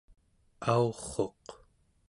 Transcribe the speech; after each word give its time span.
aurruq 0.73 1.45